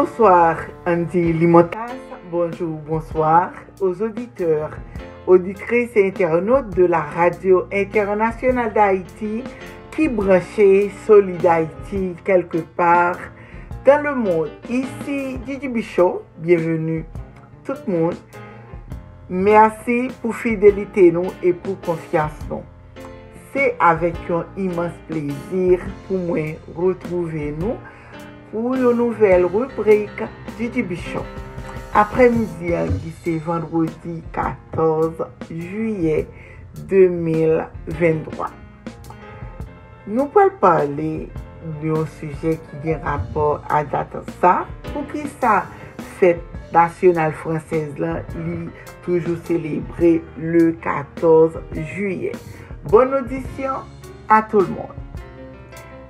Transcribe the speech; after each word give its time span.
Bonsoir 0.00 0.56
Andy 0.86 1.30
Limotas, 1.34 1.92
bonjour, 2.30 2.78
bonsoir 2.88 3.52
aux 3.82 4.00
auditeurs, 4.00 4.70
auditrices 5.26 5.94
et 5.94 6.08
internautes 6.08 6.74
de 6.74 6.86
la 6.86 7.02
radio 7.02 7.66
internationale 7.70 8.72
d'Haïti 8.72 9.44
qui 9.90 10.08
branchait 10.08 10.90
Solid 11.06 11.44
Haïti 11.44 12.14
quelque 12.24 12.64
part 12.74 13.18
dans 13.84 14.02
le 14.02 14.14
monde. 14.14 14.48
Ici 14.70 15.36
Didi 15.44 15.68
Bichot, 15.68 16.22
bienvenue 16.38 17.04
tout 17.62 17.74
le 17.86 17.92
monde. 17.92 18.16
Merci 19.28 20.08
pour 20.22 20.34
fidélité 20.34 21.12
nous 21.12 21.30
et 21.42 21.52
pour 21.52 21.78
confiance 21.82 22.40
nous. 22.48 22.62
C'est 23.52 23.76
avec 23.78 24.14
un 24.30 24.46
immense 24.56 24.96
plaisir 25.06 25.80
pour 26.08 26.16
moi 26.16 26.38
retrouver 26.74 27.54
nous 27.60 27.76
pour 28.50 28.74
une 28.74 28.92
nouvelle 28.92 29.44
rubrique 29.44 30.22
Didi 30.58 30.82
Bichot. 30.82 31.24
Après-midi, 31.94 32.72
c'est 33.22 33.38
vendredi 33.38 34.22
14 34.32 35.12
juillet 35.50 36.26
2023. 36.88 38.46
Nous 40.06 40.30
allons 40.36 40.50
parler 40.60 41.28
d'un 41.82 42.06
sujet 42.06 42.58
qui 42.82 42.92
a 42.92 42.98
rapport 42.98 43.62
à 43.68 43.84
date 43.84 44.16
ça. 44.40 44.66
Pour 44.92 45.06
qui 45.08 45.26
ça? 45.40 45.64
Fête 46.18 46.42
nationale 46.72 47.32
française 47.32 47.98
là, 47.98 48.22
toujours 49.04 49.36
célébré 49.44 50.22
le 50.38 50.72
14 50.72 51.58
juillet. 51.94 52.32
Bonne 52.84 53.14
audition 53.14 53.72
à 54.28 54.42
tout 54.42 54.60
le 54.60 54.66
monde. 54.66 54.94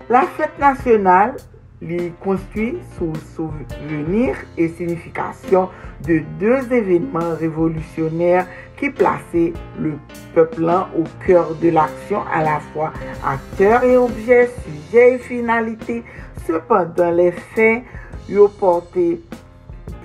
La 0.08 0.22
fête 0.22 0.58
nationale 0.58 1.36
li 1.82 2.12
construit 2.20 2.76
sous 2.98 3.12
souvenir 3.34 4.36
et 4.58 4.68
signification 4.68 5.68
de 6.06 6.20
deux 6.38 6.72
événements 6.72 7.34
révolutionnaires 7.38 8.46
qui 8.78 8.90
plaçaient 8.90 9.52
le 9.78 9.94
peuple 10.34 10.70
au 10.96 11.04
cœur 11.26 11.54
de 11.54 11.70
l'action 11.70 12.20
à 12.32 12.42
la 12.42 12.60
fois 12.60 12.92
acteur 13.24 13.82
et 13.84 13.96
objet, 13.96 14.50
sujet 14.64 15.14
et 15.14 15.18
finalité. 15.18 16.04
Cependant, 16.46 17.10
les 17.10 17.32
faits 17.32 17.82
ont 18.30 18.48
porté 18.48 19.20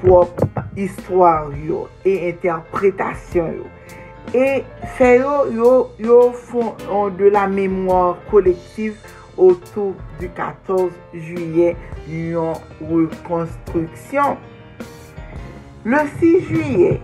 propre 0.01 0.43
histoire 0.77 1.49
et 2.05 2.29
interprétation. 2.29 3.53
Et 4.33 4.63
faits 4.97 5.21
font 6.33 6.75
de 7.09 7.25
la 7.25 7.47
mémoire 7.47 8.17
collective 8.29 8.97
autour 9.37 9.95
du 10.19 10.29
14 10.29 10.91
juillet, 11.13 11.75
une 12.09 12.53
reconstruction. 12.81 14.37
Le 15.83 15.97
6 16.19 16.41
juillet 16.45 17.01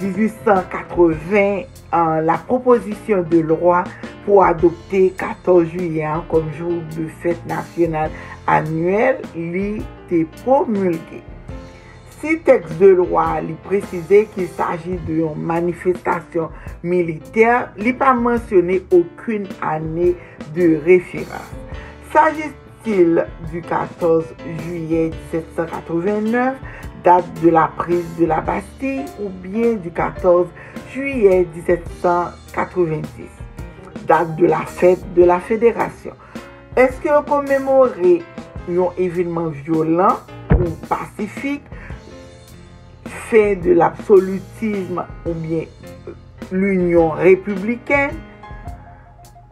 1880, 0.00 1.62
la 1.92 2.38
proposition 2.46 3.22
de 3.22 3.38
loi 3.38 3.84
pour 4.24 4.44
adopter 4.44 5.14
14 5.16 5.66
juillet 5.66 6.06
comme 6.28 6.52
jour 6.52 6.82
de 6.96 7.06
fête 7.22 7.44
nationale 7.46 8.10
annuelle 8.46 9.20
était 9.36 10.26
promulguée. 10.42 11.22
Si 12.18 12.32
teks 12.42 12.72
de 12.80 12.88
lwa 12.98 13.38
li 13.44 13.54
precize 13.68 14.24
ki 14.32 14.48
saji 14.56 14.96
de 15.06 15.20
yon 15.20 15.38
manifestasyon 15.46 16.50
militer, 16.82 17.68
li 17.78 17.92
pa 17.94 18.10
mensyone 18.18 18.80
akoun 18.88 19.46
ane 19.62 20.08
de 20.56 20.66
referans. 20.82 21.52
Sajistil 22.10 23.22
du 23.52 23.62
14 23.62 24.34
juye 24.64 25.04
1789, 25.30 26.58
date 27.06 27.40
de 27.42 27.54
la 27.54 27.68
prise 27.78 28.10
de 28.18 28.26
la 28.26 28.40
Bastille, 28.40 29.06
ou 29.22 29.28
bien 29.28 29.74
du 29.74 29.90
14 29.90 30.48
juye 30.90 31.46
1790, 31.54 33.30
date 34.08 34.34
de 34.34 34.46
la 34.46 34.66
fête 34.66 35.14
de 35.14 35.22
la 35.22 35.38
fédération. 35.38 36.18
Eske 36.78 37.08
yo 37.10 37.22
komemore 37.26 38.18
yon 38.70 38.94
evinman 38.98 39.50
violent 39.64 40.18
ou 40.58 40.74
pasifik, 40.90 41.62
fin 43.30 43.54
de 43.56 43.72
l'absolutisme 43.72 45.04
ou 45.26 45.32
bien 45.34 45.64
l'Union 46.50 47.10
républicaine. 47.10 48.12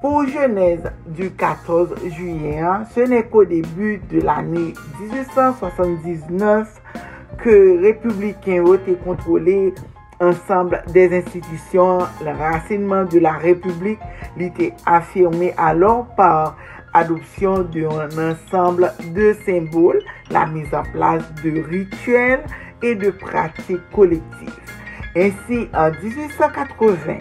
Pour 0.01 0.27
Genèse 0.27 0.91
du 1.07 1.31
14 1.31 1.95
juillet, 2.09 2.63
ce 2.95 3.01
n'est 3.01 3.25
qu'au 3.25 3.45
début 3.45 4.01
de 4.11 4.21
l'année 4.21 4.73
1879 5.01 6.81
que 7.39 7.83
républicains 7.83 8.63
ont 8.65 8.75
été 8.75 8.95
contrôlés 8.95 9.75
ensemble 10.21 10.83
des 10.93 11.15
institutions. 11.15 11.99
Le 12.25 12.31
racinement 12.31 13.05
de 13.05 13.19
la 13.19 13.33
République 13.33 14.01
était 14.39 14.73
affirmé 14.87 15.53
alors 15.59 16.07
par 16.17 16.57
adoption 16.95 17.63
d'un 17.63 18.09
ensemble 18.33 18.93
de 19.15 19.35
symboles, 19.45 20.03
la 20.31 20.47
mise 20.47 20.73
en 20.73 20.83
place 20.83 21.23
de 21.45 21.63
rituels, 21.63 22.43
et 22.83 22.95
de 22.95 23.11
pratiques 23.11 23.91
collectives. 23.93 24.61
Ainsi, 25.17 25.69
en 25.73 25.91
1880, 25.91 27.19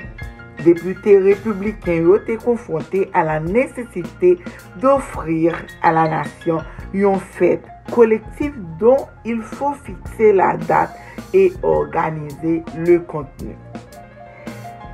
députés 0.64 1.20
républicains 1.20 2.06
ont 2.06 2.16
été 2.16 2.38
confrontés 2.38 3.10
à 3.14 3.24
la 3.24 3.40
nécessité 3.40 4.38
d'offrir 4.82 5.56
à 5.82 5.92
la 5.92 6.08
nation 6.10 6.60
une 6.94 7.20
fête 7.20 7.64
collective 7.92 8.56
dont 8.80 9.08
il 9.24 9.42
faut 9.42 9.74
fixer 9.84 10.34
la 10.34 10.58
date 10.58 10.96
et 11.34 11.54
organiser 11.64 12.64
le 12.78 13.00
contenu. 13.00 13.56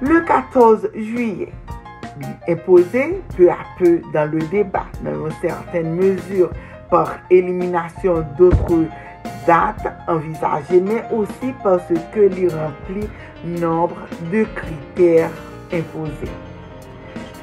Le 0.02 0.22
14 0.22 0.90
juillet, 0.96 1.52
imposé 2.48 3.22
peu 3.38 3.50
à 3.50 3.58
peu 3.78 4.02
dans 4.14 4.30
le 4.32 4.40
débat, 4.40 4.86
dans 5.04 5.26
une 5.26 5.32
certaine 5.42 6.18
par 6.90 7.20
élimination 7.30 8.26
d'autres 8.38 8.86
date 9.46 9.88
envisagée, 10.08 10.82
mais 10.82 11.04
aussi 11.12 11.54
parce 11.64 11.88
que 12.14 12.30
il 12.38 12.50
remplit 12.50 13.10
nombre 13.46 13.98
de 14.32 14.46
critères 14.56 15.32
imposés. 15.74 16.32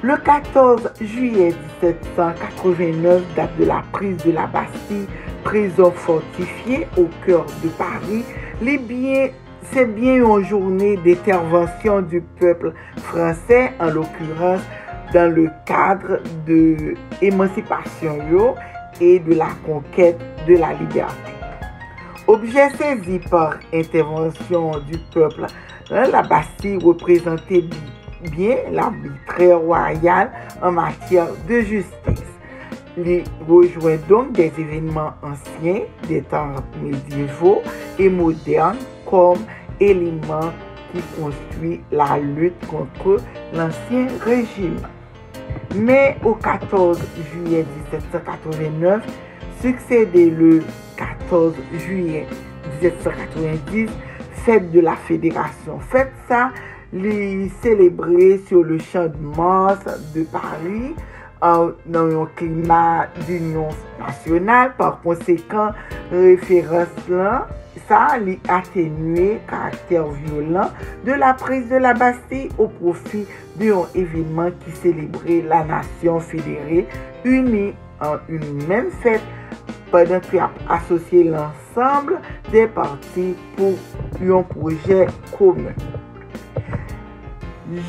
Le 0.03 0.17
14 0.17 0.93
juillet 1.01 1.53
1789, 1.83 3.23
date 3.35 3.57
de 3.59 3.65
la 3.65 3.83
prise 3.93 4.17
de 4.25 4.33
la 4.33 4.47
Bastille, 4.47 5.07
prison 5.43 5.91
fortifiée 5.91 6.87
au 6.97 7.07
cœur 7.27 7.47
de 7.65 7.69
Paris, 7.71 8.25
c'est 9.73 9.87
bien 9.87 10.15
une 10.15 10.45
journée 10.45 10.97
d'intervention 10.97 12.03
du 12.03 12.21
peuple 12.21 12.73
français, 12.97 13.73
en 13.81 13.87
l'occurrence 13.87 14.63
dans 15.13 15.35
le 15.35 15.51
cadre 15.65 16.21
de 16.47 16.95
l'émancipation 17.21 18.19
et 19.01 19.19
de 19.19 19.35
la 19.35 19.49
conquête 19.67 20.19
de 20.47 20.57
la 20.57 20.73
liberté. 20.75 21.38
Objet 22.29 22.69
saisi 22.77 23.19
par 23.31 23.55
intervention 23.73 24.73
du 24.81 24.99
peuple, 25.15 25.47
la 25.91 26.21
Bastille 26.21 26.77
représentait 26.77 27.65
bien 28.31 28.57
l'arbitraire 28.71 29.59
royal 29.59 30.31
en 30.63 30.73
matière 30.73 31.29
de 31.49 31.61
justice. 31.61 32.29
Il 32.99 33.25
rejoint 33.49 33.97
donc 34.11 34.33
des 34.33 34.53
événements 34.59 35.15
anciens, 35.23 35.85
des 36.07 36.21
temps 36.21 36.53
médiévaux 36.83 37.63
et 37.99 38.11
modernes 38.11 38.77
comme 39.11 39.39
éléments 39.81 40.53
qui 40.93 41.01
construisent 41.19 41.81
la 41.91 42.19
lutte 42.19 42.67
contre 42.67 43.23
l'ancien 43.55 44.07
régime. 44.23 44.77
Mais 45.75 46.19
au 46.23 46.35
14 46.35 47.01
juillet 47.33 47.65
1789, 47.91 49.03
succédait 49.63 50.29
le 50.29 50.63
14 50.99 51.55
juillet 51.79 52.27
1790, 52.83 53.89
fête 54.33 54.71
de 54.73 54.81
la 54.81 54.97
Fédération. 54.97 55.79
Fête 55.79 56.13
ça, 56.29 56.51
les 56.93 57.49
célébrer 57.63 58.41
sur 58.47 58.63
le 58.63 58.79
champ 58.79 59.07
de 59.07 59.37
Mars 59.37 59.79
de 60.15 60.25
Paris 60.25 60.95
dans 61.41 62.23
un 62.23 62.27
climat 62.35 63.07
d'union 63.27 63.69
nationale. 63.99 64.73
Par 64.77 65.01
conséquent, 65.03 65.71
référence 66.11 66.89
là, 67.09 67.47
ça 67.87 68.09
a 68.11 68.55
atténué 68.55 69.39
caractère 69.49 70.07
violent 70.09 70.71
de 71.05 71.13
la 71.13 71.33
prise 71.35 71.69
de 71.69 71.77
la 71.77 71.95
Bastille 71.95 72.49
au 72.59 72.67
profit 72.67 73.25
d'un 73.57 73.85
événement 73.95 74.51
qui 74.65 74.73
célébrait 74.73 75.43
la 75.47 75.65
nation 75.65 76.19
fédérée 76.21 76.87
unie 77.25 77.73
en 78.01 78.17
une 78.29 78.67
même 78.67 78.91
fête 79.03 79.23
padan 79.93 80.21
ki 80.29 80.41
ap 80.43 80.59
asosye 80.79 81.25
l'ensemble 81.31 82.19
de 82.53 82.67
parti 82.75 83.33
pou 83.57 83.75
yon 84.25 84.47
proje 84.51 85.07
koumen. 85.35 85.77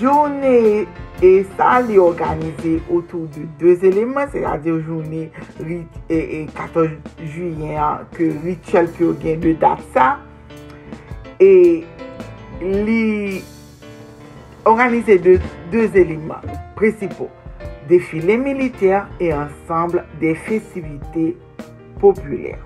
Jounen 0.01 0.87
e 1.23 1.31
sa 1.55 1.79
li 1.83 1.99
organize 1.99 2.77
otou 2.91 3.27
de 3.35 3.45
2 3.59 3.87
eleman, 3.87 4.27
se 4.31 4.43
la 4.43 4.57
de 4.59 4.75
jounen 4.75 5.29
14 6.55 6.97
juyen 7.23 8.05
ke 8.15 8.29
ritual 8.43 8.87
ki 8.95 9.05
yo 9.05 9.13
gen 9.23 9.43
de 9.43 9.55
dat 9.59 9.83
sa, 9.95 10.13
e 11.39 11.83
li 12.59 13.03
organize 14.67 15.19
de 15.23 15.37
2 15.71 15.91
eleman 16.03 16.43
presipo, 16.79 17.27
defile 17.87 18.35
militer 18.37 19.07
e 19.19 19.31
ansamble 19.35 20.03
de 20.19 20.35
festivite 20.47 21.35
populaires. 21.99 22.59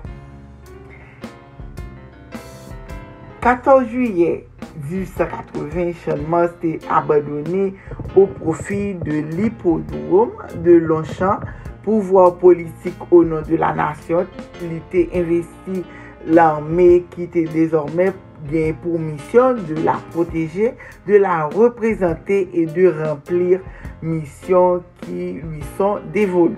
14 3.40 3.86
juillet 3.88 4.46
1880, 4.90 5.92
Chanmas 6.04 6.48
te 6.60 6.78
abadoni 6.90 7.74
au 8.16 8.26
profit 8.26 8.94
de 8.94 9.20
l'hippodrome 9.36 10.32
de 10.64 10.72
Longchamp, 10.72 11.40
pouvoir 11.82 12.36
politique 12.36 12.96
au 13.10 13.22
nom 13.24 13.42
de 13.42 13.56
la 13.56 13.74
nation. 13.74 14.26
Il 14.62 14.80
te 14.90 15.16
investi 15.16 15.84
l'armée 16.26 17.04
qui 17.10 17.28
te 17.28 17.46
désormais 17.52 18.12
gagne 18.50 18.74
pour 18.74 18.98
mission 18.98 19.54
de 19.54 19.84
la 19.84 19.98
protéger, 20.10 20.74
de 21.06 21.16
la 21.16 21.46
représenter 21.46 22.48
et 22.52 22.66
de 22.66 22.92
remplir 23.04 23.60
mission 24.02 24.82
qui 25.02 25.34
lui 25.34 25.62
sont 25.76 25.98
dévolues. 26.12 26.56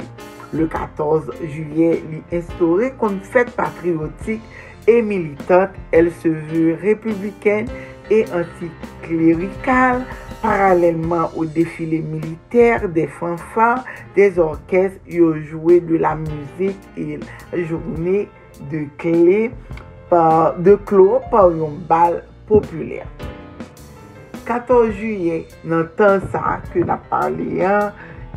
le 0.56 0.67
14 0.73 1.32
juye 1.44 1.97
li 2.11 2.23
instaure 2.35 2.93
kon 3.00 3.20
fèt 3.32 3.53
patriotik 3.58 4.44
e 4.87 5.00
militante, 5.03 5.79
el 5.93 6.12
se 6.23 6.31
veu 6.31 6.76
republiken 6.82 7.67
e 8.12 8.23
antiklerikal, 8.37 10.05
paralèlman 10.43 11.32
ou 11.35 11.47
defile 11.50 11.99
militer, 12.06 12.87
de 12.94 13.06
fanfan, 13.19 13.82
de 14.14 14.31
orkes, 14.38 14.94
yo 15.06 15.35
joué 15.41 15.81
de 15.81 15.99
la 15.99 16.14
muzik 16.14 16.79
e 16.94 17.19
jounè 17.67 18.26
de 18.70 18.87
kle, 19.02 19.41
de 20.62 20.76
klo 20.87 21.20
par 21.32 21.50
yon 21.50 21.81
bal 21.91 22.20
populèr. 22.47 23.09
14 24.47 24.93
juye 24.94 25.41
nan 25.67 25.88
tan 25.99 26.23
sa 26.31 26.61
ke 26.70 26.85
na 26.87 27.00
parli 27.11 27.64
an, 27.67 27.91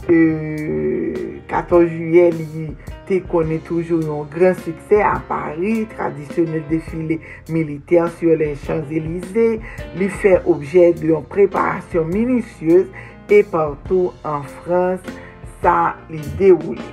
e 0.07 1.39
14 1.49 1.89
juye 1.89 2.29
li 2.35 2.67
te 3.09 3.17
konen 3.31 3.61
toujou 3.65 4.03
yon 4.05 4.27
gran 4.31 4.55
suksè 4.61 5.01
a 5.03 5.17
Paris, 5.27 5.87
tradisyonel 5.95 6.63
defile 6.69 7.19
militer 7.49 8.05
sur 8.19 8.37
les 8.37 8.55
Champs-Élysées, 8.67 9.59
li 9.97 10.11
fè 10.21 10.37
objè 10.45 10.91
de 10.99 11.09
yon 11.11 11.25
preparasyon 11.33 12.11
minisyeuse 12.13 12.87
e 13.29 13.41
partou 13.49 14.13
an 14.25 14.45
Frans 14.59 15.09
sa 15.63 15.95
li 16.13 16.21
deroule. 16.39 16.85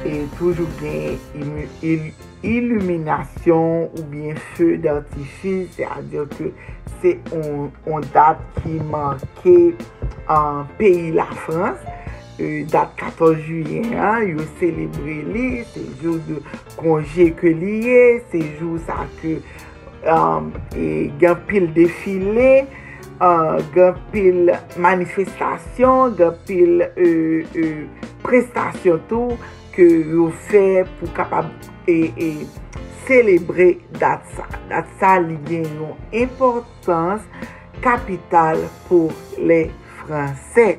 E 0.00 0.24
toujou 0.38 0.66
gen 0.80 1.20
iluminasyon 2.42 3.90
ou 3.96 4.02
bien 4.10 4.34
feu 4.54 4.76
d'artifice, 4.78 5.76
se 5.76 5.84
euh, 5.84 5.92
a 5.92 6.02
diyo 6.02 6.26
ke 6.32 6.50
se 7.00 7.14
on 7.88 8.04
dat 8.14 8.40
ki 8.60 8.78
manke 8.90 9.56
an 10.30 10.66
peyi 10.78 11.10
la 11.16 11.28
Frans, 11.44 11.80
e, 12.40 12.64
dat 12.72 12.92
14 13.00 13.40
juyen, 13.44 13.92
yo 14.28 14.46
celebre 14.60 15.16
li, 15.34 15.46
se 15.72 15.84
jou 16.02 16.18
de 16.28 16.40
konje 16.80 17.30
ke 17.40 17.52
liye, 17.56 18.20
se 18.32 18.42
jou 18.60 18.80
sa 18.86 19.04
ke 19.20 19.38
um, 20.04 20.52
euh, 20.74 21.08
gen 21.20 21.40
pil 21.48 21.68
defile, 21.76 22.50
uh, 23.20 23.60
gen 23.76 23.96
pil 24.14 24.54
manifestasyon, 24.80 26.16
gen 26.20 26.36
pil 26.48 26.86
e, 26.88 27.10
euh, 27.56 27.82
prestasyon 28.24 29.04
tou, 29.12 29.36
ke 29.74 29.86
yo 29.86 30.30
fè 30.48 30.82
pou 30.98 31.12
kapab 31.16 31.48
e, 31.88 32.12
e 32.16 32.30
celebre 33.06 33.76
dat 34.00 34.26
sa. 34.36 34.48
Dat 34.70 34.88
sa 35.00 35.16
li 35.22 35.38
gen 35.48 35.68
yon 35.78 35.96
importans 36.12 37.24
kapital 37.84 38.60
pou 38.88 39.12
le 39.38 39.62
Fransè. 40.00 40.74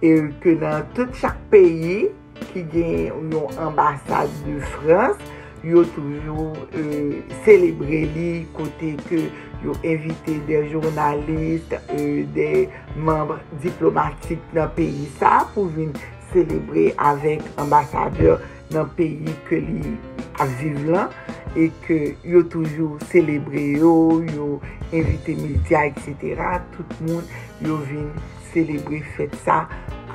E 0.00 0.14
ke 0.40 0.56
nan 0.60 0.86
tout 0.96 1.12
chak 1.20 1.36
peyi 1.52 2.08
ki 2.50 2.64
gen 2.72 3.30
yon 3.34 3.60
ambasade 3.60 4.32
de 4.46 4.56
Frans, 4.72 5.20
yo 5.64 5.84
toujou 5.92 6.54
euh, 6.72 7.20
celebre 7.44 8.04
li 8.14 8.30
kote 8.56 8.94
ke 9.04 9.26
yo 9.60 9.74
evite 9.84 10.38
de 10.48 10.62
jounaliste, 10.70 11.82
euh, 11.92 12.24
de 12.32 12.64
membre 12.96 13.40
diplomatik 13.60 14.40
nan 14.56 14.72
peyi 14.76 15.10
sa 15.18 15.42
pou 15.52 15.68
vin 15.74 15.92
celebre 16.32 16.88
avèk 16.96 17.44
ambasadeur 17.60 18.40
nan 18.74 18.90
peyi 18.96 19.34
ke 19.48 19.60
li 19.64 19.94
aviv 20.42 20.78
lan 20.90 21.10
e 21.58 21.68
ke 21.84 21.98
yo 22.24 22.42
toujou 22.52 22.98
celebre 23.10 23.62
yo, 23.78 24.22
yo 24.34 24.60
invite 24.92 25.34
miltia, 25.40 25.86
etc. 25.90 26.62
Tout 26.74 26.94
moun 27.06 27.24
yo 27.66 27.80
vin 27.88 28.08
celebre 28.52 29.02
fèt 29.16 29.34
sa 29.44 29.64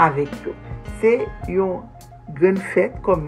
avèk 0.02 0.32
yo. 0.46 0.56
Se 1.02 1.18
yon 1.52 1.84
gren 2.40 2.60
fèt 2.74 2.96
kom 3.06 3.28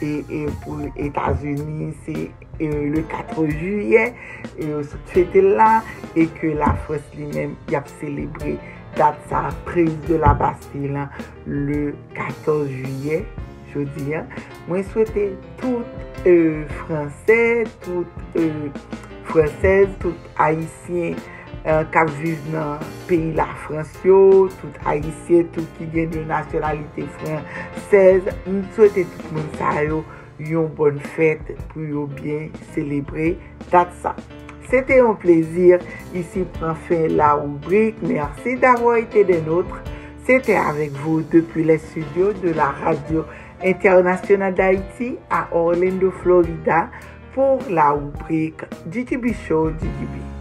e, 0.00 0.22
e 0.22 0.46
pou 0.62 0.86
Etats-Unis, 0.94 1.98
se 2.06 2.28
e, 2.58 2.70
le 2.94 3.02
4 3.10 3.46
juyen, 3.50 4.14
e, 4.54 4.70
yo 4.70 4.82
sot 4.86 5.14
fètè 5.14 5.42
la, 5.42 5.78
e 6.14 6.28
ke 6.38 6.54
la 6.58 6.72
fòs 6.86 7.02
li 7.18 7.28
mèm 7.34 7.58
yap 7.74 7.90
celebre 7.98 8.56
dat 8.98 9.18
sa 9.30 9.48
prez 9.66 9.90
de 10.08 10.16
la 10.18 10.32
Bastille 10.34 11.08
le 11.46 11.94
14 12.14 12.70
juyen 12.70 13.26
jodi 13.72 14.14
an, 14.18 14.28
mwen 14.68 14.84
souwete 14.90 15.30
tout 15.60 16.26
euh, 16.26 16.64
fransè, 16.82 17.64
tout 17.84 18.38
euh, 18.38 18.68
fransèz, 19.28 19.90
tout 20.02 20.28
haisyen 20.38 21.18
euh, 21.64 21.84
kap 21.94 22.10
viv 22.20 22.40
nan 22.54 22.82
peyi 23.10 23.34
la 23.36 23.48
fransyo, 23.66 24.48
tout 24.60 24.80
haisyen, 24.86 25.46
tout 25.56 25.78
ki 25.78 25.90
gen 25.94 26.14
de 26.14 26.24
nasyonalite 26.30 27.06
fransèz, 27.18 28.32
mwen 28.46 28.64
souwete 28.76 29.06
tout 29.14 29.30
moun 29.36 29.52
sa 29.60 29.76
yo 29.82 30.02
yon 30.38 30.68
bon 30.78 30.98
fèt 31.16 31.54
pou 31.72 31.82
yo 31.82 32.06
bien 32.18 32.52
celebre 32.74 33.34
dat 33.72 33.90
sa. 34.02 34.14
Sete 34.68 34.98
yon 34.98 35.16
plezir, 35.16 35.80
isi 36.12 36.42
pran 36.58 36.76
fin 36.86 37.08
la 37.16 37.32
rubrique. 37.32 38.02
mersi 38.02 38.56
d'avoir 38.56 38.98
ete 38.98 39.24
den 39.24 39.48
outre. 39.48 39.80
Sete 40.26 40.58
avek 40.60 40.92
vou 41.00 41.22
depi 41.22 41.64
les 41.64 41.78
studios 41.78 42.34
de 42.42 42.52
la 42.52 42.68
radio 42.82 43.24
international 43.64 44.54
d'Haïti 44.54 45.16
à 45.30 45.48
Orlando, 45.52 46.10
Florida 46.22 46.90
pour 47.34 47.58
la 47.70 47.90
rubrique 47.90 48.62
DTB 48.86 49.34
Show 49.46 49.70
DTB. 49.70 50.37